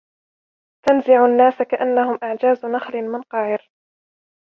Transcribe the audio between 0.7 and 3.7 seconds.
تَنزِعُ النَّاسَ كَأَنَّهُمْ أَعْجَازُ نَخْلٍ مُّنقَعِرٍ